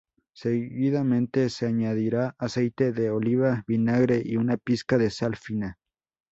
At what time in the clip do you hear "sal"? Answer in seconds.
5.11-5.35